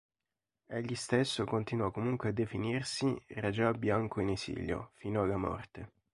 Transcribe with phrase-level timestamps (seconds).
[0.65, 5.91] Egli stesso continuò comunque a definirsi "Raja Bianco in esilio" fino alla morte.